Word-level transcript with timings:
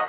Hei 0.00 0.06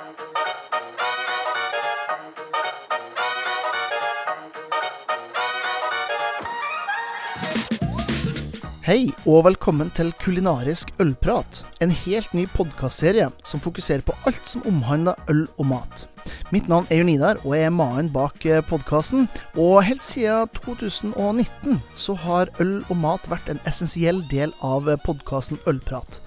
og 9.28 9.44
velkommen 9.44 9.90
til 9.92 10.14
Kulinarisk 10.16 10.94
ølprat, 10.96 11.60
en 11.84 11.92
helt 11.92 12.32
ny 12.32 12.46
podkastserie 12.56 13.28
som 13.44 13.60
fokuserer 13.60 14.00
på 14.00 14.16
alt 14.24 14.48
som 14.48 14.64
omhandler 14.64 15.20
øl 15.28 15.44
og 15.58 15.68
mat. 15.74 16.08
Mitt 16.56 16.72
navn 16.72 16.88
er 16.88 17.02
Jonidar, 17.02 17.44
og 17.44 17.52
jeg 17.58 17.68
er 17.68 17.76
mannen 17.76 18.08
bak 18.16 18.48
eh, 18.48 18.64
podkasten. 18.64 19.28
Og 19.60 19.84
helt 19.84 20.04
siden 20.04 20.48
2019 20.56 21.82
så 21.92 22.16
har 22.16 22.48
øl 22.64 22.78
og 22.88 22.96
mat 22.96 23.28
vært 23.28 23.52
en 23.52 23.60
essensiell 23.68 24.24
del 24.32 24.56
av 24.64 24.88
podkasten 25.04 25.60
Ølprat. 25.68 26.22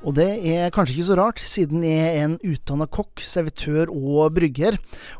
Og 0.00 0.14
det 0.16 0.28
er 0.48 0.72
kanskje 0.72 0.94
ikke 0.94 1.06
så 1.10 1.16
rart, 1.18 1.40
siden 1.44 1.82
jeg 1.84 2.12
er 2.14 2.22
en 2.24 2.36
utdanna 2.40 2.86
kokk, 2.88 3.20
servitør 3.20 3.90
og 3.92 4.32
brygger. 4.32 4.78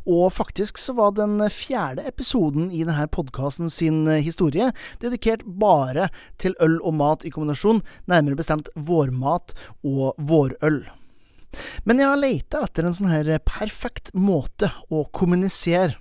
Og 0.09 0.30
faktisk 0.33 0.80
så 0.80 0.95
var 0.97 1.12
den 1.19 1.37
fjerde 1.53 2.06
episoden 2.09 2.70
i 2.73 2.80
denne 2.87 3.05
podkasten 3.12 3.69
sin 3.73 4.06
historie 4.25 4.70
dedikert 5.03 5.45
bare 5.45 6.09
til 6.41 6.56
øl 6.65 6.79
og 6.80 6.97
mat 6.97 7.29
i 7.29 7.34
kombinasjon, 7.34 7.83
nærmere 8.09 8.41
bestemt 8.41 8.73
vårmat 8.75 9.53
og 9.84 10.16
vårøl. 10.16 10.87
Men 11.84 12.01
jeg 12.01 12.09
har 12.09 12.20
leita 12.20 12.65
etter 12.65 12.87
en 12.87 12.97
sånn 12.97 13.12
her 13.12 13.34
perfekt 13.45 14.15
måte 14.17 14.70
å 14.89 15.05
kommunisere 15.12 15.98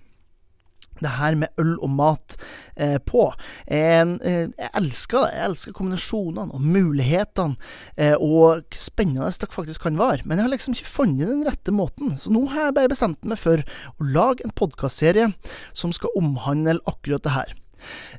det 1.05 1.15
her 1.17 1.37
med 1.39 1.61
øl 1.61 1.75
og 1.77 1.91
mat 1.95 2.35
eh, 2.75 2.97
på. 3.03 3.29
En, 3.65 4.17
eh, 4.25 4.49
jeg 4.49 4.71
elsker 4.81 5.25
det. 5.25 5.37
Jeg 5.37 5.45
elsker 5.49 5.77
kombinasjonene 5.77 6.55
og 6.55 6.63
mulighetene, 6.63 7.71
eh, 7.97 8.15
og 8.15 8.65
spennende 8.75 9.29
det 9.29 9.51
faktisk 9.53 9.85
kan 9.87 9.99
være. 9.99 10.25
Men 10.25 10.39
jeg 10.39 10.47
har 10.47 10.53
liksom 10.53 10.75
ikke 10.75 10.91
funnet 10.91 11.29
den 11.29 11.45
rette 11.47 11.73
måten, 11.75 12.15
så 12.19 12.33
nå 12.33 12.45
har 12.51 12.69
jeg 12.69 12.77
bare 12.77 12.91
bestemt 12.91 13.25
meg 13.27 13.39
for 13.39 13.63
å 13.63 14.11
lage 14.15 14.45
en 14.45 14.55
podkastserie 14.55 15.31
som 15.77 15.93
skal 15.95 16.15
omhandle 16.19 16.79
akkurat 16.89 17.25
det 17.25 17.35
her. 17.35 17.57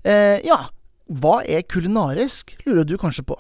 Eh, 0.05 0.39
ja, 0.47 0.65
hva 1.21 1.41
er 1.45 1.67
kulinarisk, 1.67 2.57
lurer 2.67 2.87
du 2.87 2.97
kanskje 3.01 3.27
på. 3.27 3.39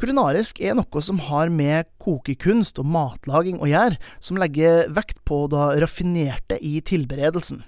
Kulinarisk 0.00 0.60
er 0.60 0.76
noe 0.76 1.02
som 1.04 1.20
har 1.28 1.50
med 1.52 1.88
kokekunst 2.02 2.80
og 2.82 2.88
matlaging 2.92 3.60
å 3.62 3.68
gjøre, 3.70 3.98
som 4.20 4.40
legger 4.40 4.88
vekt 4.92 5.22
på 5.28 5.44
det 5.52 5.66
raffinerte 5.84 6.58
i 6.60 6.80
tilberedelsen. 6.84 7.62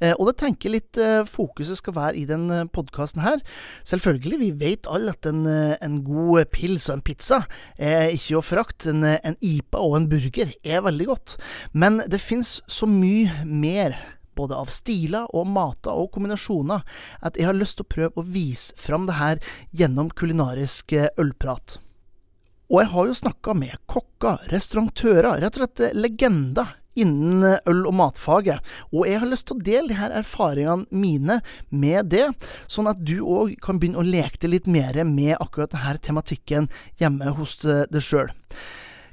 Eh, 0.00 0.14
og 0.16 0.28
det 0.28 0.36
tenker 0.42 0.74
litt 0.74 0.98
eh, 1.00 1.22
fokuset 1.28 1.78
skal 1.78 1.96
være 1.96 2.20
i 2.20 2.26
denne 2.28 2.62
eh, 2.64 2.70
podkasten 2.72 3.22
her. 3.24 3.42
Selvfølgelig, 3.88 4.40
vi 4.42 4.50
vet 4.64 4.88
alle 4.90 5.14
at 5.14 5.28
en, 5.28 5.44
en, 5.46 6.00
god 6.06 6.48
pils 6.54 6.88
og 6.90 6.98
en 6.98 7.04
pizza 7.06 7.42
er 7.76 8.10
ikke 8.14 8.38
å 8.38 8.44
forakte. 8.44 8.92
En, 8.92 9.04
en 9.04 9.38
IPA 9.38 9.82
og 9.82 9.98
en 9.98 10.08
burger 10.10 10.54
er 10.62 10.82
veldig 10.84 11.08
godt. 11.12 11.36
Men 11.72 12.02
det 12.10 12.22
fins 12.22 12.60
så 12.70 12.88
mye 12.90 13.46
mer 13.46 13.96
både 14.38 14.58
av 14.58 14.72
stiler 14.72 15.30
og 15.36 15.48
mater 15.50 15.94
og 15.94 16.10
kombinasjoner, 16.14 16.84
at 17.20 17.38
jeg 17.38 17.48
har 17.48 17.58
lyst 17.58 17.78
til 17.78 17.86
å 17.86 17.94
prøve 17.94 18.20
å 18.20 18.26
vise 18.26 18.76
fram 18.80 19.08
det 19.08 19.18
her 19.20 19.40
gjennom 19.70 20.10
kulinarisk 20.10 20.94
eh, 20.98 21.10
ølprat. 21.20 21.78
Og 22.72 22.80
jeg 22.80 22.92
har 22.94 23.08
jo 23.08 23.16
snakka 23.18 23.54
med 23.56 23.80
kokker, 23.90 24.46
restaurantører, 24.52 25.42
rett 25.42 25.58
og 25.58 25.66
slett 25.66 25.98
legender 25.98 26.78
innen 26.94 27.44
eh, 27.44 27.58
øl- 27.68 27.86
og 27.88 27.96
matfaget, 27.96 28.60
og 28.92 29.06
jeg 29.08 29.20
har 29.22 29.30
lyst 29.30 29.48
til 29.48 29.58
å 29.58 29.66
dele 29.66 29.92
de 29.92 29.98
her 29.98 30.14
erfaringene 30.22 30.88
mine 30.90 31.40
med 31.68 32.12
det, 32.12 32.28
sånn 32.70 32.90
at 32.90 33.00
du 33.00 33.18
òg 33.24 33.56
kan 33.64 33.80
begynne 33.80 34.02
å 34.02 34.06
leke 34.06 34.40
deg 34.44 34.56
litt 34.56 34.70
mer 34.70 35.02
med 35.08 35.36
akkurat 35.38 35.72
denne 35.72 35.98
tematikken 36.04 36.70
hjemme 37.00 37.34
hos 37.38 37.58
eh, 37.64 37.84
deg 37.92 38.04
sjøl. 38.04 38.32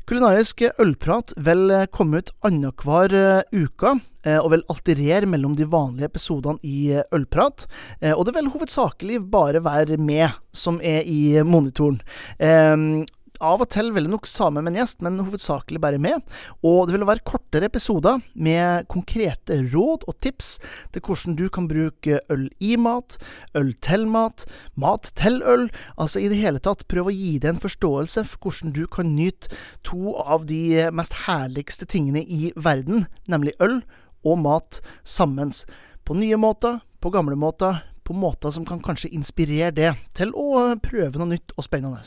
Kulinarisk 0.10 0.64
ølprat 0.82 1.36
vil 1.38 1.70
komme 1.94 2.18
ut 2.18 2.32
annenhver 2.48 3.14
uke, 3.54 3.92
eh, 4.26 4.40
og 4.40 4.48
vil 4.56 4.64
alterere 4.74 5.30
mellom 5.30 5.54
de 5.54 5.68
vanlige 5.70 6.10
episodene 6.10 6.58
i 6.66 6.96
Ølprat. 7.14 7.68
Eh, 8.02 8.16
og 8.16 8.26
det 8.26 8.34
vil 8.34 8.50
hovedsakelig 8.50 9.20
bare 9.30 9.62
være 9.62 10.00
meg 10.02 10.34
som 10.50 10.82
er 10.82 11.06
i 11.06 11.38
monitoren. 11.46 12.02
Av 13.40 13.62
og 13.64 13.70
til 13.72 13.94
vil 13.96 14.04
det 14.04 14.12
nok 14.12 14.28
sammen 14.28 14.66
med 14.66 14.74
en 14.74 14.82
gjest, 14.82 15.00
men 15.06 15.20
hovedsakelig 15.24 15.80
bare 15.80 16.00
med. 16.02 16.26
Og 16.60 16.90
det 16.90 16.98
vil 16.98 17.06
være 17.08 17.24
kortere 17.24 17.70
episoder 17.70 18.20
med 18.36 18.90
konkrete 18.92 19.62
råd 19.72 20.04
og 20.12 20.18
tips 20.20 20.58
til 20.92 21.06
hvordan 21.06 21.38
du 21.40 21.46
kan 21.48 21.70
bruke 21.72 22.20
øl 22.36 22.50
i 22.60 22.76
mat, 22.76 23.16
øl 23.56 23.72
til 23.80 24.06
mat, 24.12 24.44
mat 24.76 25.12
til 25.16 25.40
øl. 25.48 25.70
Altså 25.96 26.20
i 26.20 26.28
det 26.32 26.42
hele 26.42 26.60
tatt 26.60 26.84
prøve 26.92 27.14
å 27.14 27.16
gi 27.16 27.38
deg 27.40 27.56
en 27.56 27.64
forståelse 27.64 28.26
for 28.28 28.44
hvordan 28.50 28.76
du 28.76 28.84
kan 28.92 29.16
nyte 29.16 29.56
to 29.88 30.18
av 30.20 30.50
de 30.52 30.90
mest 30.92 31.22
herligste 31.24 31.88
tingene 31.88 32.26
i 32.28 32.52
verden, 32.60 33.08
nemlig 33.32 33.56
øl 33.64 33.80
og 34.28 34.42
mat 34.44 34.84
sammen. 35.08 35.56
På 36.04 36.14
nye 36.18 36.36
måter, 36.36 36.82
på 37.00 37.12
gamle 37.14 37.40
måter, 37.40 37.86
på 38.04 38.14
måter 38.18 38.52
som 38.52 38.66
kan 38.68 38.82
kanskje 38.84 39.14
inspirere 39.16 39.72
deg 39.72 40.08
til 40.18 40.36
å 40.36 40.74
prøve 40.84 41.22
noe 41.22 41.38
nytt 41.38 41.56
og 41.56 41.64
spennende. 41.64 42.04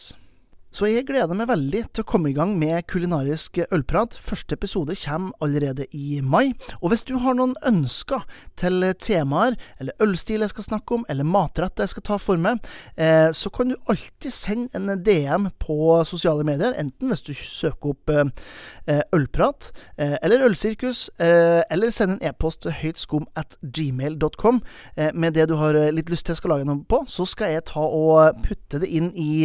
Så 0.73 0.89
jeg 0.89 1.05
gleder 1.05 1.37
meg 1.37 1.51
veldig 1.51 1.83
til 1.93 2.01
å 2.01 2.09
komme 2.09 2.31
i 2.31 2.35
gang 2.37 2.55
med 2.57 2.87
kulinarisk 2.89 3.59
ølprat. 3.77 4.15
Første 4.17 4.57
episode 4.57 4.95
kommer 4.97 5.35
allerede 5.45 5.85
i 5.93 6.23
mai. 6.25 6.55
Og 6.81 6.89
hvis 6.93 7.05
du 7.05 7.19
har 7.21 7.37
noen 7.37 7.53
ønsker 7.69 8.23
til 8.57 8.87
temaer, 8.97 9.59
eller 9.77 9.93
ølstil 10.01 10.41
jeg 10.41 10.55
skal 10.55 10.65
snakke 10.71 10.97
om, 10.97 11.05
eller 11.13 11.29
matrett 11.29 11.83
jeg 11.83 11.93
skal 11.93 12.07
ta 12.07 12.17
for 12.17 12.41
meg, 12.41 12.65
eh, 12.97 13.29
så 13.37 13.53
kan 13.53 13.69
du 13.69 13.77
alltid 13.93 14.33
sende 14.33 14.73
en 14.81 15.03
DM 15.05 15.51
på 15.61 15.77
sosiale 16.09 16.47
medier. 16.49 16.73
Enten 16.81 17.13
hvis 17.13 17.25
du 17.27 17.35
søker 17.37 17.93
opp 17.93 18.09
eh, 18.09 19.03
ølprat, 19.13 19.75
eh, 19.99 20.17
eller 20.23 20.47
ølsirkus, 20.49 21.11
eh, 21.21 21.61
eller 21.69 21.93
send 21.93 22.17
en 22.17 22.25
e-post 22.31 22.63
til 22.65 22.73
høytskum 22.81 23.29
at 23.37 23.59
gmail.com 23.61 24.63
eh, 24.97 25.13
med 25.13 25.37
det 25.37 25.51
du 25.53 25.59
har 25.61 25.77
litt 25.93 26.09
lyst 26.09 26.25
til 26.27 26.33
jeg 26.33 26.41
skal 26.41 26.57
lage 26.57 26.71
noe 26.71 26.81
på. 26.89 27.05
Så 27.13 27.29
skal 27.29 27.59
jeg 27.59 27.69
ta 27.69 27.85
og 27.85 28.41
putte 28.49 28.81
det 28.81 28.89
inn 28.89 29.13
i 29.13 29.45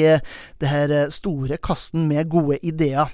det 0.64 0.72
her 0.72 0.96
store 1.18 1.58
kassen 1.62 2.08
med 2.10 2.30
gode 2.30 2.60
ideer. 2.66 3.10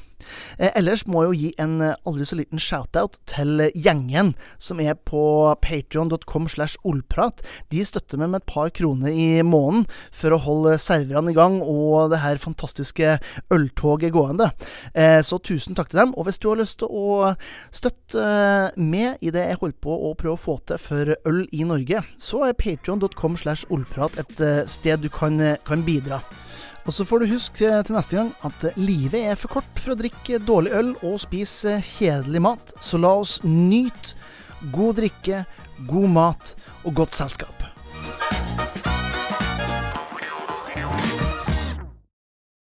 Eh, 0.58 0.72
ellers 0.78 1.06
må 1.10 1.24
jeg 1.24 1.30
jo 1.30 1.40
gi 1.40 1.52
en 1.64 1.76
eh, 1.84 1.96
aldri 2.08 2.28
så 2.28 2.38
liten 2.40 2.62
shout-out 2.62 3.20
til 3.30 3.66
gjengen 3.74 4.34
som 4.62 4.82
er 4.84 4.98
på 4.98 5.24
patrion.com 5.64 6.50
slash 6.52 6.80
olprat. 6.88 7.44
De 7.74 7.84
støtter 7.86 8.22
meg 8.22 8.34
med 8.34 8.44
et 8.44 8.52
par 8.54 8.72
kroner 8.76 9.14
i 9.14 9.28
måneden 9.46 9.88
for 10.14 10.36
å 10.36 10.42
holde 10.46 10.78
serverne 10.82 11.34
i 11.34 11.38
gang 11.38 11.60
og 11.62 12.14
det 12.14 12.22
her 12.24 12.42
fantastiske 12.42 13.18
øltoget 13.54 14.14
gående. 14.16 14.52
Eh, 14.94 15.20
så 15.26 15.40
tusen 15.42 15.78
takk 15.78 15.92
til 15.92 16.04
dem. 16.04 16.16
Og 16.18 16.28
hvis 16.28 16.42
du 16.42 16.50
har 16.52 16.62
lyst 16.62 16.82
til 16.84 16.92
å 16.92 17.34
støtte 17.74 18.28
med 18.78 19.22
i 19.24 19.34
det 19.34 19.48
jeg 19.50 19.60
holder 19.62 19.80
på 19.84 19.98
å 20.10 20.14
prøve 20.18 20.38
å 20.38 20.44
få 20.44 20.58
til 20.68 20.82
for 20.82 21.16
øl 21.30 21.44
i 21.52 21.66
Norge, 21.68 22.04
så 22.22 22.46
er 22.48 22.58
patrion.com 22.58 23.38
slash 23.40 23.68
ollprat 23.74 24.18
et 24.22 24.44
sted 24.70 25.04
du 25.04 25.10
kan, 25.14 25.40
kan 25.68 25.86
bidra. 25.86 26.22
Og 26.84 26.92
så 26.92 27.06
får 27.08 27.24
du 27.24 27.32
huske 27.32 27.70
til 27.88 27.96
neste 27.96 28.18
gang 28.18 28.32
at 28.44 28.66
livet 28.76 29.24
er 29.32 29.38
for 29.40 29.56
kort 29.56 29.80
for 29.80 29.94
å 29.94 30.00
drikke 30.00 30.13
dårlig 30.48 30.72
øl 30.72 30.94
og 31.04 31.20
spise 31.24 31.80
kjedelig 31.84 32.42
mat, 32.42 32.74
så 32.82 33.00
la 33.02 33.14
oss 33.22 33.40
nyte 33.44 34.16
god 34.72 34.96
drikke, 35.02 35.44
god 35.90 36.10
mat 36.10 36.56
og 36.84 36.94
godt 37.02 37.16
selskap. 37.16 37.63